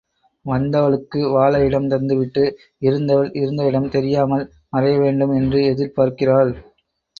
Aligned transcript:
வந்தவளுக்கு 0.45 1.19
வாழ 1.31 1.51
இடம் 1.63 1.85
தந்துவிட்டு 1.89 2.43
இருந்தவள் 2.81 3.29
இருந்த 3.33 3.61
இடம் 3.65 3.89
தெரியாமல் 3.89 4.45
மறைய 4.73 4.97
வேண்டும் 4.99 5.35
என்று 5.35 5.61
எதிர்பார்க்கிறாள். 5.71 6.53